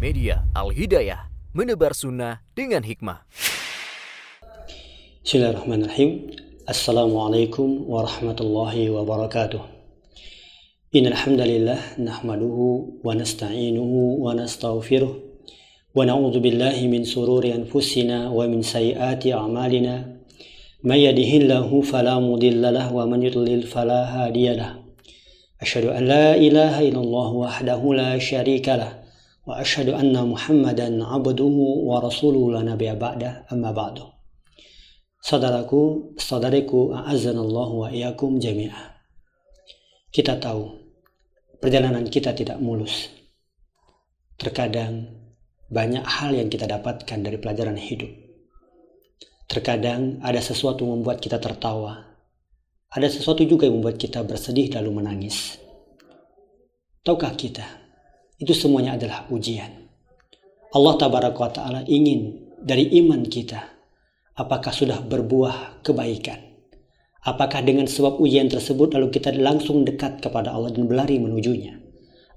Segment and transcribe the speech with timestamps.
[0.00, 3.20] Media Al-Hidayah, menebar sunnah dengan hikmah.
[5.20, 6.40] Bismillahirrahmanirrahim.
[6.64, 9.60] Assalamualaikum warahmatullahi wabarakatuh.
[10.96, 15.12] Innal hamdalillah nahmaduhu wa nasta'inuhu wa nastaghfiruh
[15.92, 20.16] wa na'udzu billahi min sururi anfusina wa min sayyiati a'malina.
[20.80, 24.80] May yahdihillahu fala mudilla lahu wa man yudlil fala hadiya lahu.
[25.92, 28.99] An la ilaha illallah wahdahu la wa
[29.54, 34.06] anna Muhammadan abduhu wa rasuluhu la nabiyya ba'da amma ba'du.
[35.20, 38.96] Saudaraku, saudariku, a'azzanallahu wa iyyakum jami'ah.
[40.10, 40.64] Kita tahu
[41.60, 43.12] perjalanan kita tidak mulus.
[44.40, 45.06] Terkadang
[45.68, 48.10] banyak hal yang kita dapatkan dari pelajaran hidup.
[49.46, 52.10] Terkadang ada sesuatu membuat kita tertawa.
[52.90, 55.60] Ada sesuatu juga yang membuat kita bersedih lalu menangis.
[57.00, 57.79] Tahukah kita
[58.40, 59.68] itu semuanya adalah ujian.
[60.72, 63.60] Allah tabaraka ta'ala ingin dari iman kita
[64.40, 66.40] apakah sudah berbuah kebaikan.
[67.20, 71.76] Apakah dengan sebab ujian tersebut lalu kita langsung dekat kepada Allah dan berlari menujunya.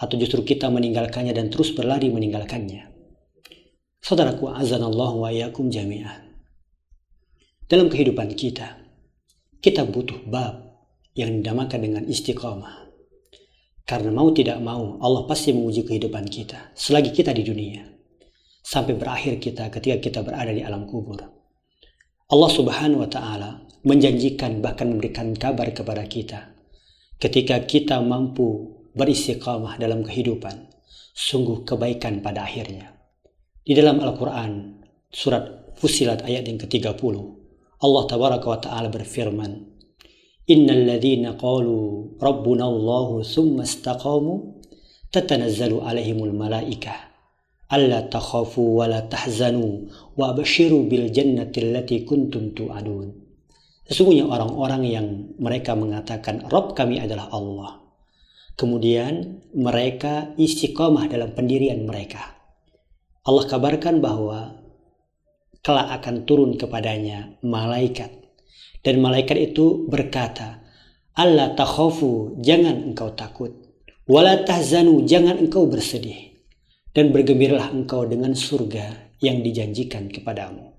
[0.00, 2.88] Atau justru kita meninggalkannya dan terus berlari meninggalkannya.
[4.00, 6.24] Saudaraku azanallahu wa yakum jami'ah.
[7.68, 8.80] Dalam kehidupan kita,
[9.60, 10.80] kita butuh bab
[11.12, 12.89] yang dinamakan dengan istiqamah.
[13.90, 17.82] Karena mau tidak mau, Allah pasti menguji kehidupan kita selagi kita di dunia.
[18.62, 21.18] Sampai berakhir kita ketika kita berada di alam kubur.
[22.30, 26.54] Allah subhanahu wa ta'ala menjanjikan bahkan memberikan kabar kepada kita.
[27.18, 30.70] Ketika kita mampu beristiqamah dalam kehidupan,
[31.10, 32.94] sungguh kebaikan pada akhirnya.
[33.66, 37.14] Di dalam Al-Quran, surat Fusilat ayat yang ke-30,
[37.82, 39.79] Allah tabaraka wa ta'ala berfirman,
[40.50, 44.58] innal ladzina qalu rabbuna Allah thumma istaqamu
[45.14, 46.98] tatanazzalu alaihimul malaikah
[47.70, 49.86] alla takhafu wa la tahzanu
[50.18, 53.30] wa abshiru bil jannati allati kuntum tu'adun
[53.90, 55.06] Sesungguhnya orang-orang yang
[55.42, 57.82] mereka mengatakan Rob kami adalah Allah.
[58.54, 62.38] Kemudian mereka istiqomah dalam pendirian mereka.
[63.26, 64.62] Allah kabarkan bahwa
[65.66, 68.14] kelak akan turun kepadanya malaikat
[68.80, 70.60] dan malaikat itu berkata,
[71.12, 73.52] Allah takhafu, jangan engkau takut.
[74.08, 76.32] Wala tahzanu, jangan engkau bersedih.
[76.90, 80.74] Dan bergembiralah engkau dengan surga yang dijanjikan kepadamu.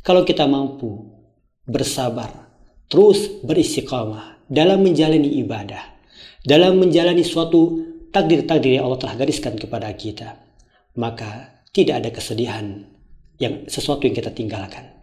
[0.00, 1.04] Kalau kita mampu
[1.68, 2.48] bersabar,
[2.88, 5.84] terus beristiqamah dalam menjalani ibadah,
[6.40, 10.40] dalam menjalani suatu takdir-takdir yang Allah telah gariskan kepada kita,
[10.96, 12.88] maka tidak ada kesedihan
[13.36, 14.97] yang sesuatu yang kita tinggalkan.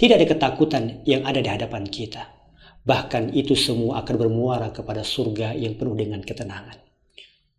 [0.00, 2.24] Tidak ada ketakutan yang ada di hadapan kita.
[2.88, 6.80] Bahkan itu semua akan bermuara kepada surga yang penuh dengan ketenangan.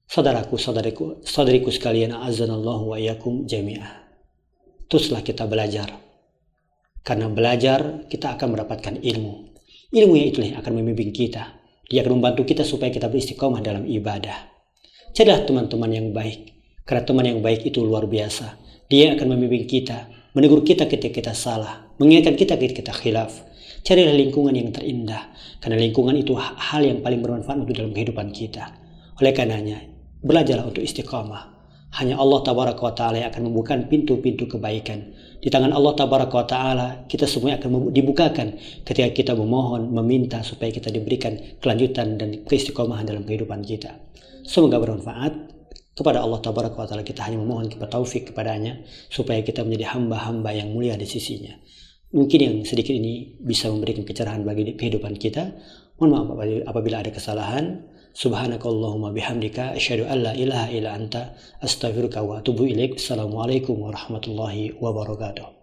[0.09, 4.09] Saudaraku, saudariku, saudariku sekalian, azanallahu wa yakum jami'ah.
[4.90, 5.94] Teruslah kita belajar.
[7.06, 9.34] Karena belajar, kita akan mendapatkan ilmu.
[9.94, 11.62] Ilmu yang itulah yang akan membimbing kita.
[11.85, 14.50] Dia akan membantu kita supaya kita beristiqomah dalam ibadah.
[15.13, 16.58] Carilah teman-teman yang baik.
[16.90, 18.58] Karena teman yang baik itu luar biasa.
[18.90, 23.45] Dia akan membimbing kita, menegur kita ketika kita salah, mengingatkan kita ketika kita khilaf.
[23.85, 25.29] Carilah lingkungan yang terindah,
[25.62, 28.73] karena lingkungan itu hal yang paling bermanfaat untuk dalam kehidupan kita.
[29.22, 29.85] Oleh karenanya,
[30.25, 31.53] belajarlah untuk istiqamah.
[32.01, 35.13] Hanya Allah tabaraka wa ta'ala yang akan membuka pintu-pintu kebaikan.
[35.44, 40.73] Di tangan Allah tabaraka wa ta'ala, kita semua akan dibukakan ketika kita memohon, meminta supaya
[40.73, 43.97] kita diberikan kelanjutan dan keistiqomahan dalam kehidupan kita.
[44.47, 45.51] Semoga bermanfaat
[45.91, 50.50] kepada Allah tabaraka wa taala kita hanya memohon kepada taufik kepadanya supaya kita menjadi hamba-hamba
[50.56, 51.51] yang mulia di sisinya.
[52.11, 55.55] Mungkin yang sedikit ini bisa memberikan kecerahan bagi kehidupan kita.
[55.95, 56.27] Mohon maaf
[56.67, 57.88] apabila ada kesalahan.
[58.11, 61.31] Subhanakallahumma bihamdika asyhadu an la ilaha illa anta
[61.63, 62.99] astaghfiruka wa atubu ilaik.
[62.99, 65.60] Assalamualaikum warahmatullahi wabarakatuh.